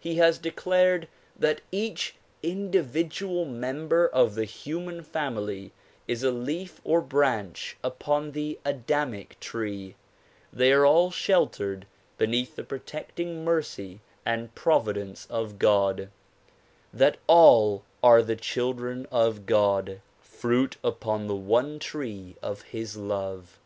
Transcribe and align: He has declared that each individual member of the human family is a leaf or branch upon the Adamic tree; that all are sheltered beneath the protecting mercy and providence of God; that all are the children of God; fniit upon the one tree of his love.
He 0.00 0.14
has 0.14 0.38
declared 0.38 1.08
that 1.38 1.60
each 1.70 2.14
individual 2.42 3.44
member 3.44 4.08
of 4.08 4.34
the 4.34 4.46
human 4.46 5.02
family 5.02 5.72
is 6.06 6.22
a 6.22 6.30
leaf 6.30 6.80
or 6.84 7.02
branch 7.02 7.76
upon 7.84 8.32
the 8.32 8.58
Adamic 8.64 9.38
tree; 9.40 9.94
that 10.54 10.74
all 10.78 11.08
are 11.08 11.12
sheltered 11.12 11.86
beneath 12.16 12.56
the 12.56 12.64
protecting 12.64 13.44
mercy 13.44 14.00
and 14.24 14.54
providence 14.54 15.26
of 15.28 15.58
God; 15.58 16.08
that 16.90 17.18
all 17.26 17.84
are 18.02 18.22
the 18.22 18.36
children 18.36 19.06
of 19.12 19.44
God; 19.44 20.00
fniit 20.24 20.76
upon 20.82 21.26
the 21.26 21.36
one 21.36 21.78
tree 21.78 22.36
of 22.42 22.62
his 22.62 22.96
love. 22.96 23.58